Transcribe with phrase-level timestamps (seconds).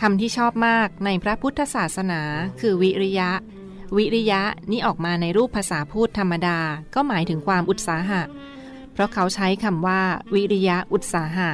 [0.00, 2.22] คำที่ชอบมากในพระพุทธศาสนา
[2.60, 3.30] คือวิริยะ
[3.96, 6.58] วิริยะนี่ออกมาในรูปภาษาพูดธรรมดา
[6.94, 8.22] ก็หมายถึงความอุตสาหะ
[8.92, 10.00] เพราะเขาใช้คำว่า
[10.34, 11.50] วิริยะอุตสาหะ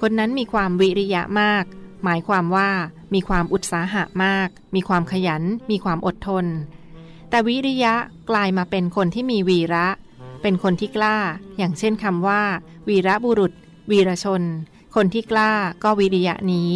[0.00, 1.64] คนนั้นมีความวิริยะมาก
[2.04, 2.70] หมายความว่า
[3.14, 6.46] มีความอุตสาหะมาก มีความขยัน มีความอดทน
[7.30, 7.94] แต่วิริยะ
[8.30, 9.86] กลายมาเป็นคนที่มีวีระ
[10.42, 11.16] เป็นคนที่กล้า
[11.56, 12.42] อย่างเช่นคำว่า
[12.88, 13.52] วีระบุรุษ
[13.90, 14.42] วีรชน
[14.94, 15.52] คนที่กล้า
[15.84, 16.70] ก็วิริยะนี้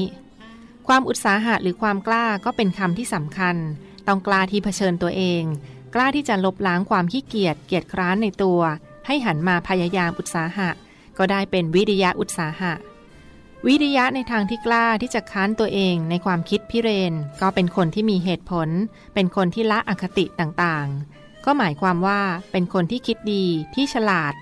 [0.86, 3.56] ความอุตสาหะหรือความกล้าก็เป็นคำที่สำคัญ
[4.06, 5.42] ต้องกล้าที่เผชิญตัวเอง
[5.94, 8.60] กล้าที่จะลบล้างความขี้เกียจเกียจคร้านในตัว
[9.06, 10.70] ให้หันมาพยายามอุตสาหะ
[11.18, 12.72] ก็ได้เป็นวิริยะอุตสาหะ
[13.66, 18.68] วิริยะในทางที่กล้าที่จะค้านตัวเองในความคิดพิเรน ก็เป็นคนที่มีเหตุผล
[19.14, 22.20] เป็นคนที่ละอคติต่างๆ ก็หมายความว่า
[22.52, 23.44] เป็นคนที่คิดดี
[23.74, 24.34] ที่ฉลาด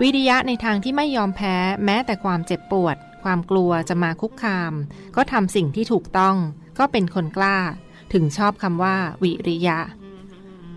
[0.00, 4.72] วิริยะในทางที่ไม่ยอมแพ้แม้แต่ความเจ็บปวด ความกลัวจะมาคุกคาม
[5.16, 6.36] ก็ทำสิ่งที่ถูกต้อง
[6.78, 7.58] ก็เป็นคนกล้า
[8.12, 9.78] ถึงชอบคำว่า วิริยะ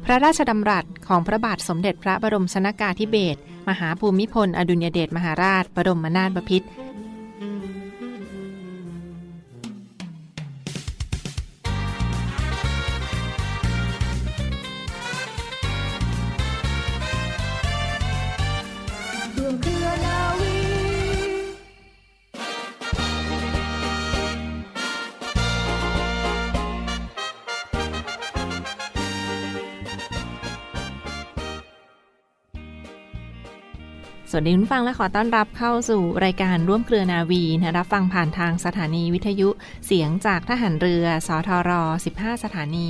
[0.05, 6.67] พระราชดำรัสของพระบาทสมเด็จพระบรมชนากาธิเบศรมหาภูมิพล อดุญเดชมหาราช บรมนาถบพิตร
[34.39, 39.49] วัสดีคุณฟังและขอต้อนรับเข้าสู่รายการร่วมเครือนาวีนะรับฟังผ่านทางสถานีวิทยุ
[39.85, 41.71] เสียงจากทหารเรือ สทร
[42.07, 42.87] 15 สถานี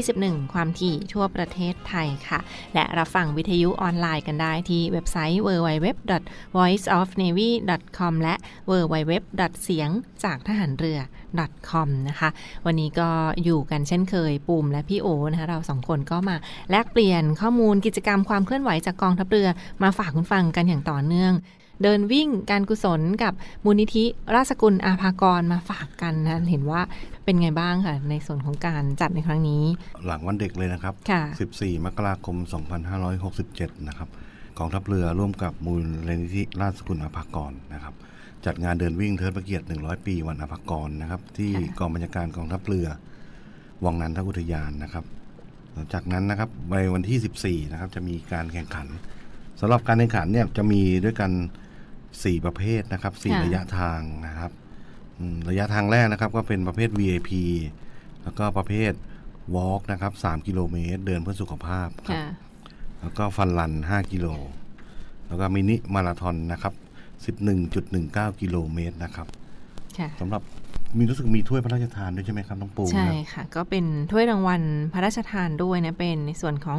[0.00, 2.40] 21 ความถี่ทั่วประเทศไทยค่ะ
[2.74, 8.34] และรับฟังวิทยุออนไลน์กันได้ที่เว็บไซต์ www.voiceofnavy.com และ
[8.70, 9.12] www.
[9.64, 9.90] เสียง
[10.24, 10.98] จากทหารเรือ
[11.68, 12.28] .com นะคะ
[12.66, 13.08] วันนี้ก็
[13.44, 16.36] อยู่กันเช่นเคยปุ่มและพี่โอนะคะเราสองคนก็มา
[16.70, 19.48] แลกเปลี่ยนข้อมูลกิจกรรมความเคลื่อนไหวจากกองทัพเรือ
[19.82, 21.34] มาฝากคุณฟังกันอย่างต่อเนื่อง
[21.82, 23.32] เดินวิ่งการกุศลกับ
[23.64, 24.04] มูลนิธิ
[24.34, 26.80] ราชกุลอาภากรมาฝากกันนะเห็นว่า
[27.24, 29.62] เป็นไงบ้างค่ะ ในส่วนของการจัดในครั้งนี้
[30.06, 31.22] หลังวันเด็กเลยนะครับค่ะ
[31.54, 32.36] 14 มกราคม
[33.12, 34.08] 2567 นะครับ
[34.58, 35.72] กองทัพเรือร่วมกับมู
[36.06, 37.94] ลนิธิราชสกุลอภากรนะครับ
[38.46, 42.88] จัดงานเดินวิ่งเทิดพระเกียรติ 100 ปีวันอภากรนะครับ ที่ค่ะกองบัญชาการกองทัพเรือ
[43.84, 45.04] วังนันทอุทยานนะครับ
[45.72, 48.86] หลังจากนั้นนะครับในวันที่ 14 นะครับ จะมีการแข่งขัน
[49.60, 51.30] สำหรับการแข่งขันเนี่ยจะมีด้วยกัน
[51.86, 54.52] 4 ประเภทนะครับ 4 ระยะทางนะครับ
[55.18, 57.30] อืมระยะทางแรกนะครับ ก็เป็นประเภท VIP
[58.22, 58.92] แล้วก็ประเภท
[59.54, 62.24] Walk นะครับ3กิโลเมตร เดินเพื่อสุขภาพครับค่ะ
[63.00, 64.26] แล้วก็ฟันรัน 5 กิโล
[65.28, 66.74] แล้วก็มินิมาราธอนนะครับ
[67.26, 69.26] 11.19 กิโลเมตรนะครับ
[69.98, 70.42] ค่ะสำหรับ
[70.98, 76.78] มีรู้สึกมีถ้วยพระราชทานด้วยใช่ไหมครับน้องปูใช่ครับค่ะ ก็เป็นถ้วยรางวัลพระราชทานด้วยนะเป็นในส่วนของ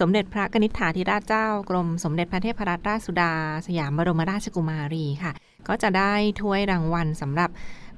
[0.00, 3.32] สมเด็จพระกนิษฐาธิราชเจ้ากรมสมเด็จพระเทพรัตนราชสุดา
[3.66, 5.32] สยามบรมราชกุมารีค่ะ
[5.68, 7.50] ก็จะได้ถ้วยรางวัลสำหรับ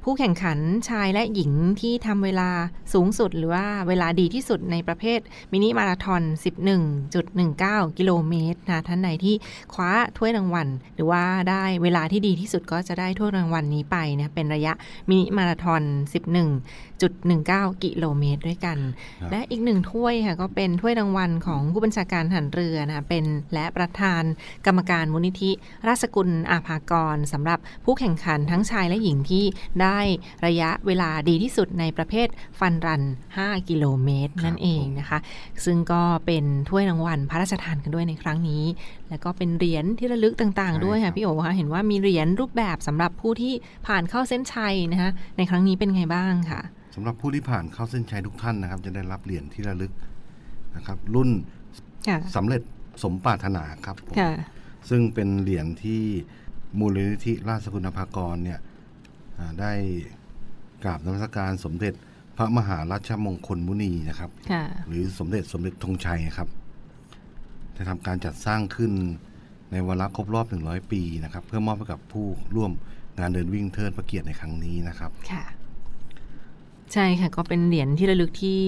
[0.04, 0.58] ผู้แข่งขัน
[0.88, 2.50] ชายและหญิงที่ทำเวลา
[2.92, 5.20] สูงสุด หรือว่าเวลาดีที่สุดในประเภท
[5.52, 6.22] มินิมาราทอน
[7.10, 9.34] 11.19 กิโลเมตรนะท่านไหนที่
[9.74, 14.72] คว้าถ้วยรางวัล หรือว่าได้เวลาที่ดีที่สุดก็จะได้ถ้วยรางวัลนี้ไปนะเป็นระยะ
[15.08, 15.82] มินิมาราทอน
[16.62, 18.78] 11.19 กิโลเมตรด้วยกัน
[19.20, 23.24] ครับและอีกหนึ่งถ้วยค่ะก็เป็นถ้วยรางวัลของผู้บัญชาการทหารเรือนะเป็น
[23.54, 24.22] และประธาน
[24.66, 25.50] กรรมการมูลนิธิ
[25.88, 29.44] ราชกุลอาภากรสำหรับผู้แข่งขันทั้งชายและหญิงที่
[29.82, 29.91] ได้
[30.46, 32.28] ระยะเวลาดีที่สุดในประเภท
[32.60, 33.02] ฟันรัน
[33.36, 35.18] 5 กิโลเมตร นั่นเองนะคะ
[35.64, 38.64] ซึ่งก็เป็นถ้วยรางวัลพระราชทานกันด้วยในครั้งนี้
[39.10, 43.52] แล้วก็เป็นเหรียญที่ระลึกต่างๆ ด้วยค่ะพี่โอ๋คะเห็นว่ามีเหรียญรูปแบบสำหรับผู้ที่
[43.86, 46.60] ผ่านเข้าเส้นชัยนะคะในครั้งนี้เป็นไงบ้างค่ะ
[46.94, 49.92] สำหรับผู้ที่ผ่านเข้าเส้นชัยทุกท่านนะครับ จะได้รับเหรียญที่ระลึก
[50.76, 51.30] นะครับ รุ่น
[52.08, 52.62] ค่ะสำเร็จ
[53.02, 54.32] สมปรารถนาครับผมค่ะ
[54.90, 56.02] ซึ่งเป็นเหรียญที่
[56.78, 58.71] มูลนิธิราชสกุลภากรเนี่ยอ่า
[59.60, 59.72] ได้
[60.84, 61.94] กราบนมัสการสมเด็จ
[62.36, 66.48] พระมหาราชมงคลมุนีนะครับค่ะหรือสมเด็จสมเด็จธงชัยครับ
[67.72, 68.92] ได้ทำการจัดสร้างขึ้น
[69.70, 72.72] ในวาระครบรอบ 100 ปีนะครับ เพื่อมอบให้กับผู้ร่วม
[73.18, 75.44] งานเดินวิ่งเทิดพระเกียรติในครั้งนี้นะครับค่ะ
[76.92, 78.60] ใช่ค่ะก็เป็นเหรียญที่ระลึกที่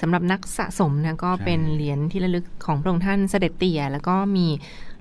[0.00, 4.46] สำหรับนักสะสมนะก็ใช่เป็นเหรียญที่ระลึกของพระองค์ท่านเสด็จเตี่ยแล้วก็มี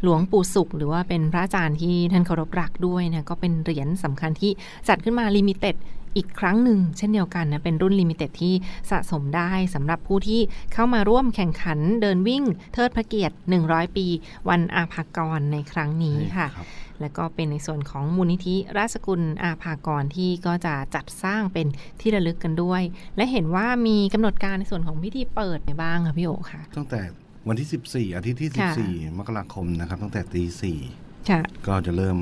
[0.05, 4.51] หลวงปู่สุข หรือว่าเป็นพระอาจารย์ที่ท่านเคารพรักด้วยนะก็เป็นเหรียญสำคัญที่
[4.87, 5.75] จัดขึ้นมา limited
[6.17, 8.53] อีกครั้งหนึ่งเช่นเดียวกันนะ เป็นรุ่น limited ที่
[8.91, 10.41] สะสมได้สำหรับผู้ที่
[10.73, 12.43] เข้ามาร่วมแข่งขันเดินวิ่ง
[12.73, 13.35] เทิดพระเกียรติ
[13.65, 14.05] 100 ปี
[14.49, 16.67] วันอาภากรในครั้งนี้ค่ะรับ
[17.01, 21.67] และก็เป็นในส่วนของมูลนิธิราชสกุลอาภากรที่ก็จะจัดสร้างเป็น
[22.01, 22.81] ที่ระลึกกันด้วย
[23.17, 27.01] และเห็นว่ามีกำหนดการในส่วนของพิธีเปิดในบ้างค่ะพี่โอค่ะตั้งแต่
[27.47, 30.79] วันที่ 14 อาทิตย์ที่ค่ะ14 มกราคมนะครับ ตั้งแต่ตีสี่
[31.29, 32.17] ค่ะก็จะเริ่ม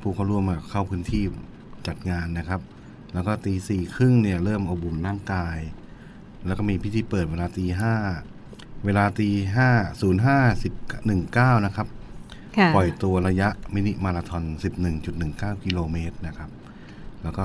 [0.00, 1.24] ผู้เข้าร่วมมาเข้าพื้นที่
[1.86, 2.60] จัดงานนะครับ
[3.14, 5.58] แล้วก็ตีสี่ครึ่งเนี่ยเริ่มเอาบุญร่างกาย
[6.46, 7.94] แล้วก็มีพิธีเปิดเวลาตีห้า
[8.84, 9.68] เวลาตีห้า
[10.00, 10.72] ศูนย์ห้าสิบ
[11.06, 11.88] หนึ่งเก้านะครับ
[12.56, 14.44] ค่ะปล่อยตัวระยะมินิมาราทอน
[15.04, 16.50] 11.19กิโลเมตรนะครับ
[17.22, 17.44] แล้วก็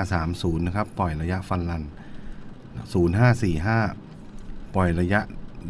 [0.00, 1.82] 0530นะครับ ปล่อยระยะฟันรัน
[3.88, 5.20] 0545ปล่อยระยะ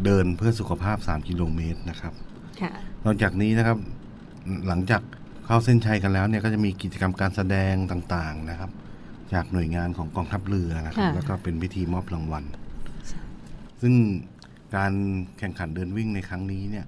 [0.05, 2.13] เดินเพื่อสุขภาพ 3 กิโลเมตรนะครับ
[2.61, 2.71] ค่ะ
[3.05, 3.77] นอกจากนี้นะครับ
[4.67, 5.01] หลังจาก
[5.45, 8.71] เข้าเส้นชัยกันแล้วเนี่ยก็จะมีกิจกรรมการแสดงต่างๆนะครับ
[9.33, 12.43] จากหน่วยงานของกองทัพเรือนะครับค่ะแล้วก็เป็นพิธีมอบรางวัล
[13.81, 13.93] ซึ่ง
[14.75, 14.93] การ
[15.39, 16.85] แข่งขันเดินวิ่งในครั้งนี้เนี่ย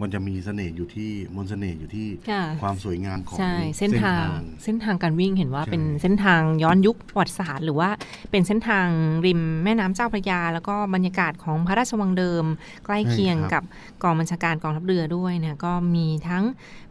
[0.00, 4.26] มันจะมีเสน่ห์อยู่ที่มนต์เสน่ห์อยู่ที่ค่ะ ความสวยงามของใช่เส้นทาง
[4.64, 7.90] เส้นทางการวิ่งเห็นว่าใช่ เป็นเส้นทางย้อนยุคประวัติศาสตร์หรือว่า
[8.30, 8.86] เป็นเส้นทาง
[9.26, 12.44] ริมแม่น้ำเจ้าพระยา แล้วก็บรรยากาศของพระราชวังเดิม
[12.84, 13.62] ใกล้เคียงกับ
[14.02, 16.44] กองบัญชาการกองทัพเรือด้วยนะก็มีทั้ง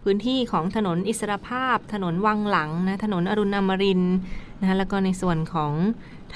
[0.03, 4.17] พื้นที่ของถนนอิสรภาพ ถนนวังหลังนะถนนอรุณอมรินทร์
[4.59, 5.71] นะแล้วก็ในส่วนของ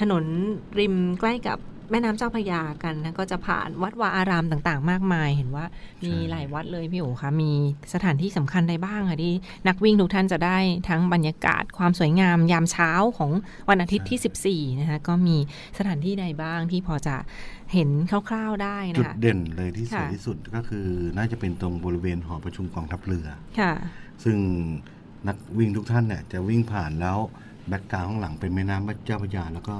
[0.00, 0.24] ถนน
[0.78, 1.58] ริมใกล้กับ
[1.90, 5.64] แม่น้ำเจ้าพระยากันนะก็จะผ่านวัดวาอารามต่างๆ มากมาย เห็นว่า
[6.04, 7.52] มีหลายวัดเลยพี่โอ๋คะมี
[7.94, 9.34] สถานที่สำคัญใดบ้างคะที่
[9.68, 10.58] นักวิ่งทุกท่านจะได้
[10.88, 13.30] ทั้งบรรยากาศความสวยงามยามเช้าของ
[13.68, 15.36] วันอาทิตย์ที่ 14 นะคะก็มี
[15.78, 17.16] สถานที่ใดบ้างที่พอจะ
[17.72, 20.86] เห็นคร่าวๆได้จุนะดคะเด่นเลยที่สวยค่ะที่สุดก็คือ
[21.16, 23.26] น่าจะเป็นตรงบริเวณหอประชุมกองทัพเรือ
[23.60, 23.72] ค่ะ
[24.24, 24.36] ซึ่ง
[25.28, 27.18] นักวิ่งทุกท่านเนี่ยจะวิ่งผ่านแล้ว
[27.68, 29.76] background ข้างหลังเป็นแม่น้ำเจ้าพระยาแล้วก็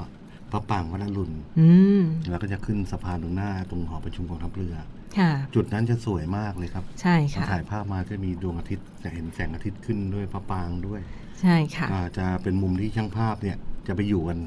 [0.53, 1.31] พระปรางค์วัดอรุณ
[1.61, 1.69] อื
[2.01, 4.77] มแล้วก็จะขึ้นสะพานตรงหน้าตรงหอประชุมกองทัพเรือ
[5.19, 11.01] ค่ะจุดนั้นจะสวยมากเลยครับ ใช่เราค่ะถ่ายภาพมาจะมีดวงอาทิตย์จะเห็นแสงอาทิตย์ขึ้นด้วยพระปรางค์ด้วย
[11.41, 13.57] ใช่ค่ะอ่าจะเป็นมุมที่ช่างภาพเนี่ย
[13.87, 14.39] จะไปอยู่กัน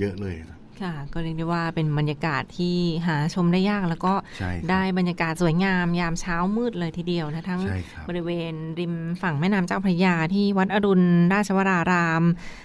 [0.00, 12.22] เยอะเลยครับ ค่ะ ก็เรียกได้ว่าเป็นบรรยากาศที่หาชมได้ยากแล้วก็ใช่ครับได้บรรยากาศสวยงามยามเช้ามืดเลยทีเดียวนะทั้งใช่ครับบริเวณริมฝั่งแม่น้ำเจ้าพระยาที่วัดอรุณราชวราราม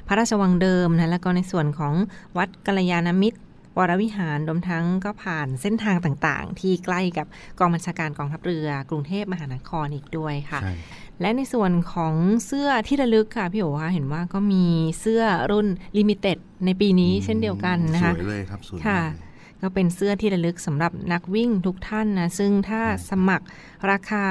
[0.08, 1.94] พระราชวังเดิมนะแล้วก็ในส่วนของ
[2.38, 3.40] วัดกัลยาณมิตร
[3.78, 7.28] วรวิหารรวมทั้งก็ผ่านเส้นทางต่างๆ ที่ใกล้กับ
[7.60, 10.74] กองบัญชาการกองทัพเรือ กรุงเทพมหานครอีกด้วยค่ะใช่
[11.22, 12.14] และในส่วนของ
[12.46, 14.66] เสื้อที่ระลึกค่ะพี่โอ๋คะเห็นว่าก็มี
[15.00, 15.68] เสื้อรุ่น
[15.98, 23.46] limited ในปีนี้เช่นเดียวกันนะคะสวยเลยครับสวยค่ะมากเลยก็เป็นเสื้อที่ระลึกสำหรับนักวิ่งทุกท่านนะ ซึ่งถ้าใช่ครับสมัคร
[23.92, 24.26] ราคา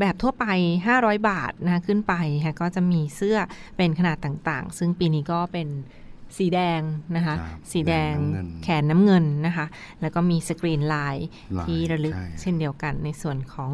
[0.00, 0.46] แบบทั่วไป
[0.88, 3.36] 500 บาทนะขึ้นไปค่ะก็จะมีเสื้อ
[3.76, 5.68] เป็นขนาดต่างๆ ซึ่งปีนี้ก็เป็น
[6.38, 6.80] สีแดง
[7.16, 9.66] นะคะครับสีแดงน้ำเงินแขนน้ำเงินนะคะ
[10.00, 11.16] แล้วก็มีสกรีนลาย
[11.58, 13.72] ลายที่ระลึกใช่เช่นเดียวกันในส่วนของ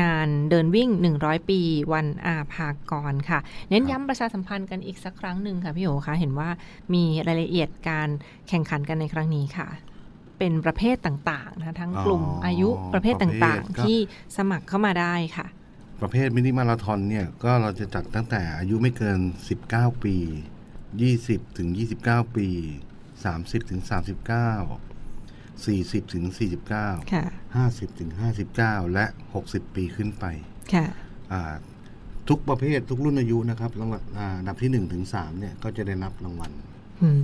[0.00, 0.90] งานเดินวิ่ง
[1.20, 1.60] 100 ปี
[1.92, 3.38] วันอาภากรค่ะ
[3.70, 6.48] เน้นย้ำประชาสัมพันธ์กันอีกสักครั้งหนึ่งค่ะพี่โอคะเห็นว่า
[6.94, 8.08] มีรายละเอียดการ
[8.48, 9.68] แข่งขันกันในครั้งนี้ค่ะ
[10.38, 13.98] เป็นประเภทต่างๆนะทั้งกลุ่มอ๋อออายุประเภทต่างประเภทก็ๆที่
[14.36, 15.46] สมัครเข้ามาได้ค่ะ
[16.00, 19.18] ประเภทมินิมาราธอนเนี่ยก็เราจะจัดตั้งแต่อายุไม่เกิน
[19.60, 20.16] 19 ปี
[21.02, 21.68] 20ถึง
[22.02, 22.48] 29 ปี
[23.08, 23.90] 30ถึง39
[25.64, 26.24] 40ถึง
[26.68, 27.24] 49 ค่ะ
[27.68, 28.10] 50ถึง
[28.52, 29.06] 59 และ
[29.40, 30.24] 60 ปีขึ้นไป
[30.74, 30.86] ค่ะ
[31.32, 31.54] อ่า
[32.28, 36.50] ทุกประเภททุกรุ่นอายุนะครับรางวัลอ่าอันดับที่1ถึง3เนี่ยก็จะได้รับรางวัล
[37.02, 37.22] อืม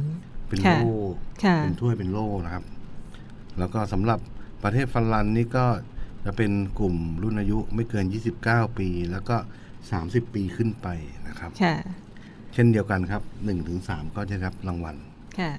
[0.49, 0.95] เป็นค่ะโล่
[1.45, 2.65] ค่ะ เป็นถ้วยเป็นโล่นะครับ
[3.59, 4.19] แล้วก็สำหรับ
[4.63, 5.67] ประเทศฟันลันนี่ก็
[6.25, 8.05] จะเป็นกลุ่มรุ่นอายุไม่เกิน
[8.43, 9.37] 29 ปี แล้วก็
[9.85, 10.89] 30 ปีขึ้นไป
[11.29, 11.77] นะครับ ค่ะ
[12.55, 14.97] เช่นเดียวกันครับ1ถึง3ก็จะได้รับรางวัล
[15.39, 15.53] ค่ะ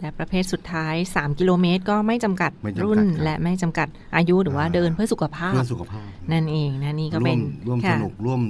[0.00, 8.42] และประเภทสุดท้าย 3 กิโลเมตร ก็ไม่จำกัดไม่จำกัดรุ่นครับและไม่จำกัดอายุหรือว่าอ่าเดินเพื่อสุขภาพเพื่อสุขภาพ นั่นเองนะนี่ก็ร่เป็วนมร่วมสค่ะนุกร่วม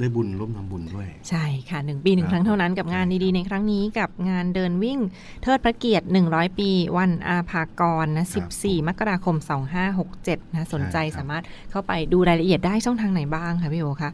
[0.00, 4.98] ได้บุญร่วมทำบุญด้วย ใช่ค่ะหนึ่งปีหนึ่งครับครั้งเท่านั้นกับงานใช่ดีครับๆในครั้งนี้กับงานเดินวิ่ง
[5.42, 8.26] เทิดพระเกียรติ 100 ปี วันอาภากรนะ
[8.56, 9.36] 14 มกราคม
[9.94, 14.10] 2567 นะสนใจสามารถเข้าไปดูรายละเอียดได้ช่องทางไหนบ้างคะพี่โอคะ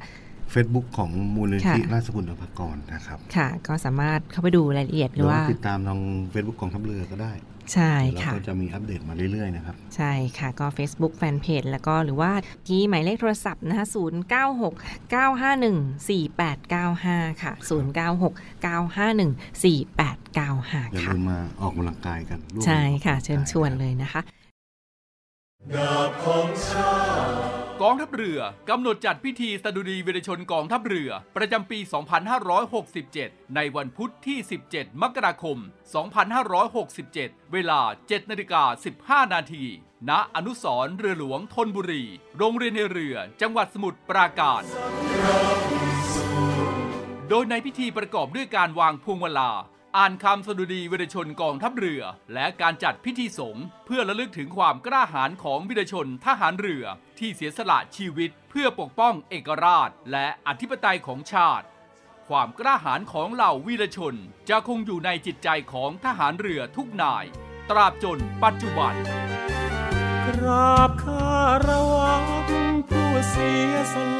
[0.54, 6.00] Facebook ของมูลนิธิค่ะราชกุลอภากรนะครับ ค่ะ ก็สามารถเข้าไปดูรายละเอียดหหรืรืออว่าว่าติดตามทาง
[6.32, 7.32] Facebook ของทัพเรือก็ได้
[7.74, 12.32] ใช่แล้วค่ะก็จะมีอัปเดตมาเรื่อยๆนะครับ ใช่ค่ะ ก็ Facebook Fanpage แล้วก็หรือว่า
[12.66, 15.76] ที่หมายเลขโทรศัพท์นะคะ096 951
[16.08, 17.52] 4895 ค่ะ
[18.00, 19.30] 096 951
[19.62, 24.20] 4895อย่าค่ะลืมมาออกกำลังกายกันร่วมใช่ค่ะออกกำลังกายเชิญชวนเลยนะคะ
[27.84, 31.78] กองทัพเรือกำหนดจัดพิธีสดุดีวีรชนกองทัพเรือ ประจำปี
[32.66, 34.38] 2567 ในวันพุธที่
[34.70, 35.58] 17 มกราคม
[36.74, 38.62] 2567 เวลา 7นาฬิกา
[39.26, 39.64] 15 นาที
[40.08, 42.04] ณ อนุสรเรือหลวงธนบุรี
[42.38, 44.62] โรงเรียนในเรือ จังหวัดสมุทรปราการ
[47.28, 49.52] โดยในพิธีประกอบด้วยการวางพวงมาลา
[49.96, 52.02] อ่านคำสดุดีวีรชนกองทัพเรือ
[52.34, 56.84] และการจัดพิธีสงฆ์เพื่อระลึกถึงความกล้าหาญของวีรชนทหารเรือ
[57.18, 61.66] ที่เสียสละชีวิต เพื่อปกป้องเอกราช และอธิปไตยของชาติ
[62.28, 64.14] ความกล้าหาญของเหล่าวีรชน
[64.48, 67.24] จะคงอยู่ในจิตใจของทหารเรือทุกนาย
[67.70, 68.94] ตราบจนปัจจุบัน
[70.26, 71.34] กราบคา
[71.66, 72.14] รวะ
[72.88, 73.96] ผู้เสียส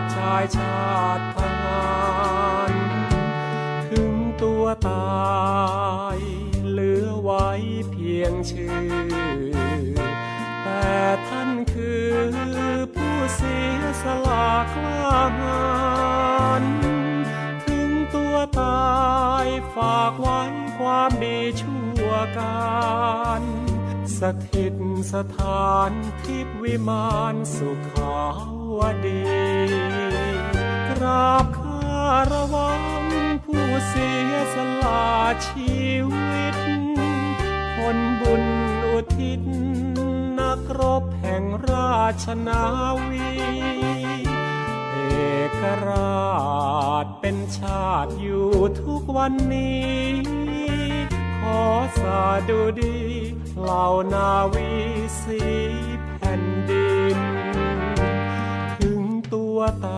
[0.00, 1.84] ติชายชาติทหา
[2.70, 2.72] ร
[3.88, 6.18] ถึงตัวตาย
[6.68, 7.48] เหลือไว้
[7.90, 8.90] เพียงชื่อ
[10.64, 10.90] แต่
[11.28, 12.10] ท่านคือ
[12.94, 15.62] ผู้เสียสละกล้าหา
[16.62, 16.64] ญ
[17.64, 18.90] ถึงตัวตา
[19.44, 20.40] ยฝากไว้
[20.78, 23.42] ความดีชั่วการ
[24.18, 24.20] ส
[24.52, 24.74] ถิต
[25.12, 25.92] สถาน
[26.22, 28.18] ทิพย์วิมานสุขา
[28.76, 32.82] วดีาบคารวัง
[33.44, 35.04] ผู้เสียสละ
[35.48, 35.78] ชี
[36.10, 36.56] วิต
[37.76, 38.44] ผลบุญ
[38.86, 39.42] อุทิศ
[40.38, 42.64] นักรบแห่งราชนา
[43.06, 43.30] วี
[44.92, 44.98] เอ
[45.60, 46.30] กรา
[47.04, 48.50] ชเป็นชาติอยู่
[48.82, 49.94] ทุกวันนี้
[51.40, 51.62] ขอ
[52.00, 52.98] สาดุดี
[53.60, 54.70] เหล่านาวี
[55.22, 55.40] สี
[59.60, 59.90] ตัวต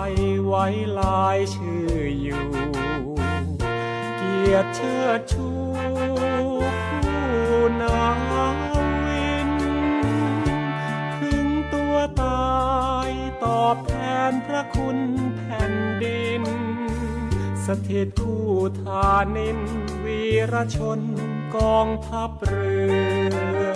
[0.00, 0.12] าย
[0.44, 0.66] ไว้
[0.98, 2.46] ลายชื่ออยู่
[4.16, 5.48] เกียรติเชิดชู
[7.02, 8.00] คู่นา
[9.04, 9.50] วิน
[11.18, 12.58] ถึงตัวตา
[13.08, 13.10] ย
[13.44, 13.94] ตอบแท
[14.30, 14.98] นพระคุณ
[15.36, 16.42] แผ่นดิน
[17.64, 18.48] สถิตคู่
[18.80, 19.58] ทานิน
[20.04, 21.00] วีรชน
[21.56, 22.76] กองทัพเรื
[23.66, 23.67] อ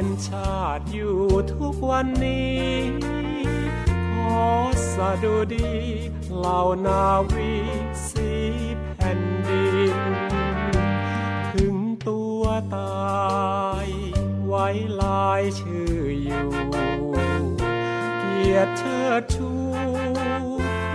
[0.00, 1.18] เป็นชาติอยู่
[1.52, 2.68] ทุกวันนี้
[4.14, 4.46] ขอ
[4.92, 5.72] สะดุดี
[6.36, 7.52] เหล่านาวี
[8.08, 8.32] สี
[8.94, 9.96] แผ่นดิน
[11.54, 11.76] ถึง
[12.08, 12.42] ตัว
[12.76, 13.88] ตาย
[14.46, 14.66] ไว้
[15.02, 16.48] ลายชื่ออยู่
[18.18, 19.50] เกียรติเชิดชู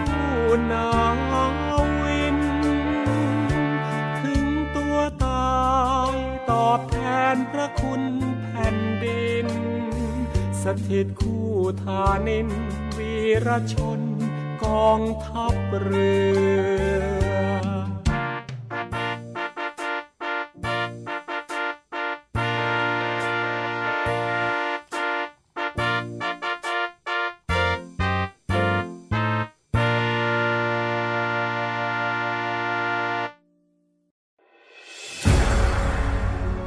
[0.09, 0.87] คู่นา
[10.63, 11.49] สถิตคู่
[11.83, 12.49] ทานิน
[12.97, 13.15] วี
[13.47, 14.01] รชน
[14.63, 16.13] กองทัพเรื
[17.21, 17.22] อ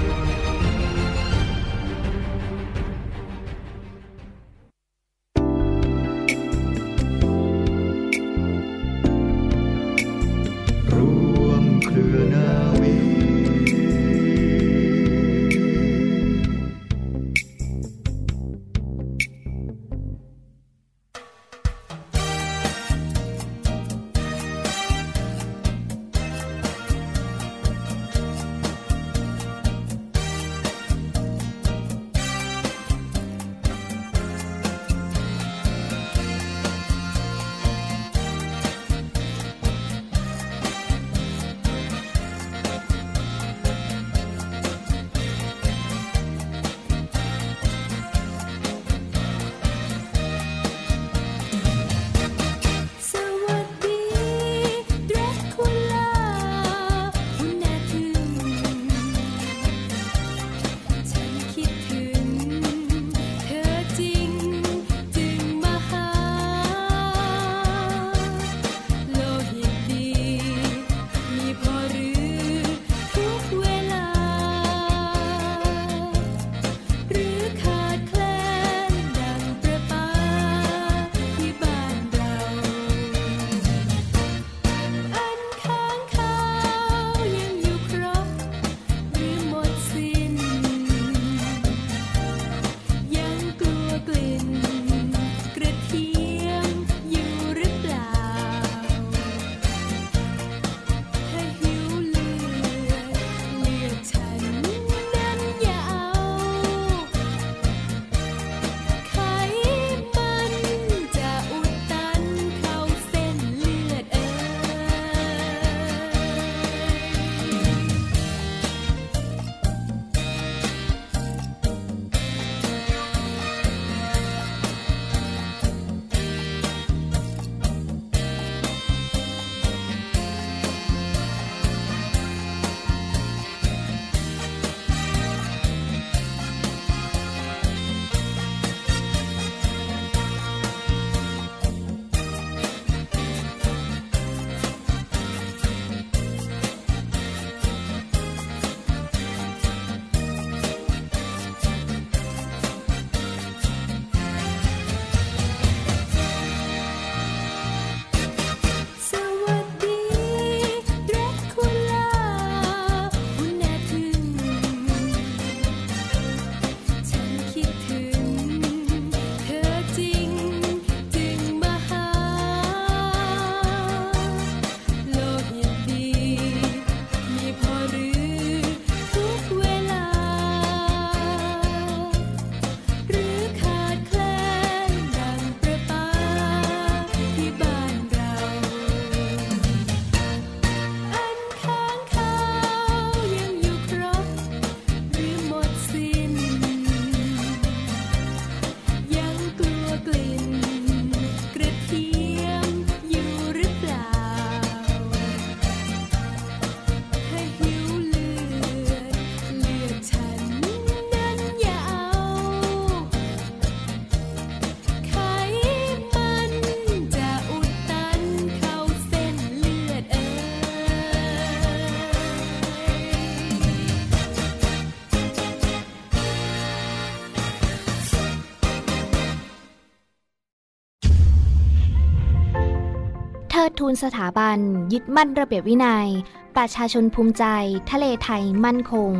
[233.91, 234.57] นสถาบัน
[234.93, 236.07] ยึดมั่นระเบียบวินัย
[236.55, 237.45] ประชาชนภูมิใจ
[237.91, 239.11] ทะเลไทยมั่นคง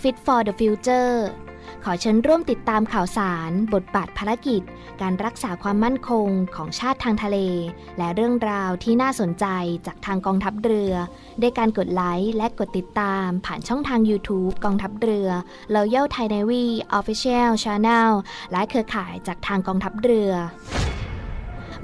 [0.00, 1.14] Fit for the Future
[1.84, 4.62] ขอเชิญร่วมติดตามข่าวสาร บทบาทภารกิจ
[5.00, 7.38] การรักษาความมั่นคงของชาติทางทะเล
[7.98, 9.46] และเรื่องราวที่น่าสนใจ
[9.86, 10.92] จากทางกองทัพเรือ
[11.40, 15.28] ได้การกดไลค์และกดติดตามผ่านช่องทาง YouTube กองทัพเรือ
[15.74, 16.64] Royal Thai Navy
[16.98, 18.10] Official Channel
[18.52, 20.32] และเครือข่ายจากทางกองทัพเรือ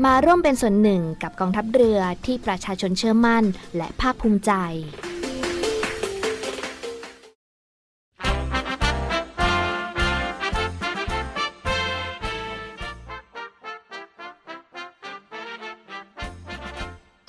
[0.05, 3.45] มาร่วมเป็นส่วนหนึ่งกับกองทัพเรือที่ประชาชนเชื่อมั่น
[3.77, 4.53] และภาคภูมิใจ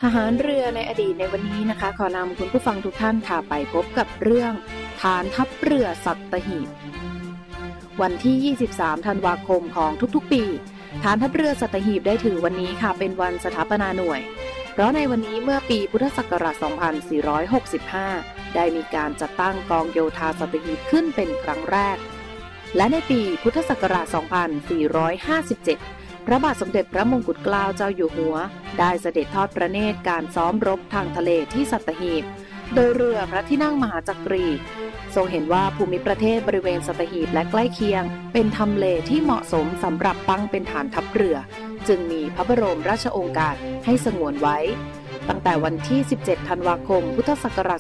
[0.06, 4.54] ทหารเรือในอดีตในวันนี้นะคะ ขอนำคุณผู้ฟังทุกท่านค่ะไปพบกับเรื่อง
[5.02, 6.70] ฐานทัพเรือสัตหีบ
[8.02, 10.44] วันที่ 23 ธันวาคมของทุกๆปี
[11.04, 14.22] ฐานทัพเรือสัตหีบได้ถือวันนี้ค่ะ เป็นวันสถาปนาหน่วย
[14.74, 16.56] เพราะในวันนี้เมื่อปีพุทธศักราช
[17.76, 21.98] 2465 ได้มีการจัดตั้งกองโยธาสัตหีบขึ้นเป็นครั้งแรก
[22.76, 24.06] และในปีพุทธศักราช
[25.36, 28.36] 2457 พระบาทสมเด็จพระมงกุฎเกล้าเจ้าอยู่หัว
[28.80, 32.24] ได้เสด็จทอดพระเนตรการซ้อมรบทางทะเลที่สัตหีบ
[32.74, 34.46] โดยเรือพระที่นั่งมหาจักรี
[35.16, 38.04] ทรงเห็นว่าภูมิประเทศบริเวณสัตหีบและใกล้เคียง
[38.34, 41.38] เป็นทำเลที่เหมาะสมสำหรับตั้งเป็นฐานทัพเรือ
[41.88, 43.56] จึงมีพระบรมราชโองการ
[43.86, 44.58] ให้สงวนไว้
[45.30, 47.80] ตั้งแต่วันที่ 17 ธันวาคม พุทธศักราช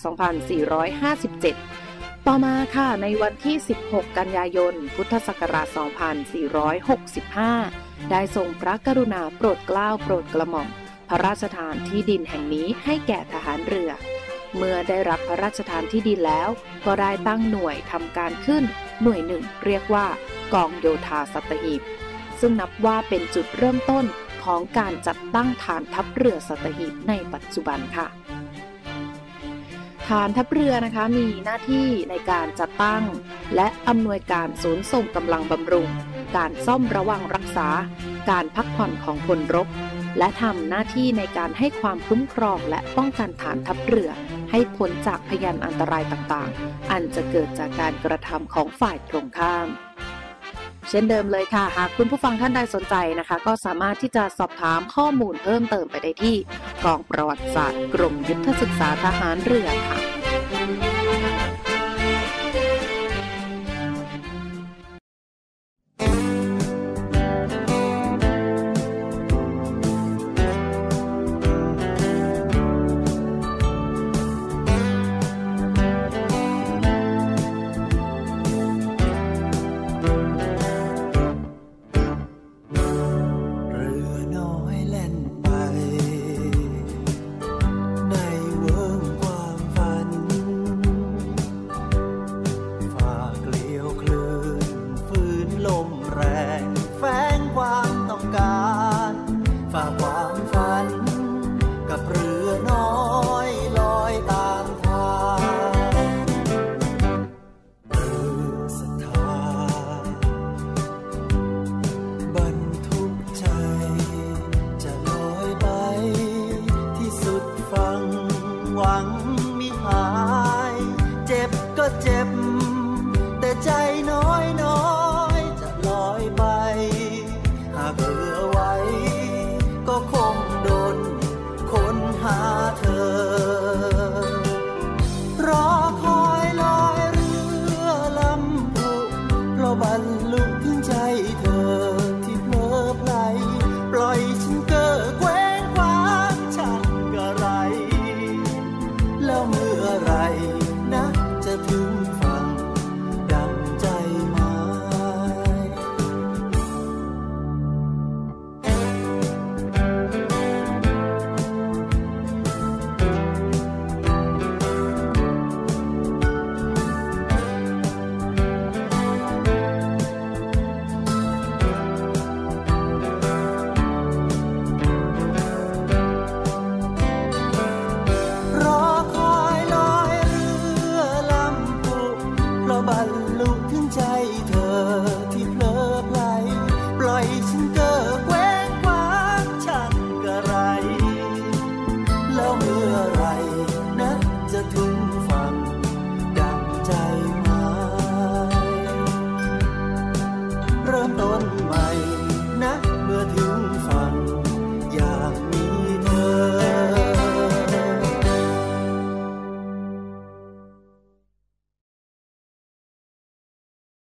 [1.07, 5.67] 2457 ต่อมาค่ะในวันที่ 16 กันยายน พุทธศักราช
[7.09, 10.69] 2465 ได้ทรงพระกรุณาโปรดเกล้าโปรดกระหม่อม
[11.09, 13.91] พระราชทานที่ดินแห่งนี้ให้แก่ทหารเรือ
[14.57, 16.49] เมื่อได้รับพระราชทานที่ดินแล้ว
[16.85, 18.63] ก็ได้ตั้งหน่วยทำการขึ้น
[19.03, 20.05] หน่วยหนึ่งเรียกว่า
[20.53, 21.81] กองโยธาสัตหีบ
[22.39, 24.05] ซึ่งนับว่าเป็นจุดเริ่มต้น
[24.43, 28.07] ของการจัดตั้งฐานทัพเรือสัตหีบในปัจจุบันค่ะ
[30.07, 33.03] ฐานทัพเรือนะคะมีหน้าที่ในการจัดตั้ง
[33.55, 35.87] และอำนวยการศูนย์ส่งกำลังบำรุง
[36.37, 37.67] การซ่อมระวังรักษา
[38.29, 39.67] การพักผ่อนของพลรบ
[40.17, 44.11] และทำหน้าที่ในการให้ความคุ้มครองและป้องกันฐานทัพเรือ
[44.51, 49.67] ให้พ้นจากพยานอันตรายต่างๆ อันจะเกิดจากการกระทำของฝ่ายตรงข้าม
[50.89, 56.35] เช่นเดิมเลยค่ะ หากคุณผู้ฟังท่านใดสนใจนะคะ ก็สามารถที่จะสอบถามข้อมูลเพิ่มเติมไปได้ที่
[56.85, 61.00] กองประวัติศาสตร์ กรมยุทธศึกษาทหารเรือค่ะ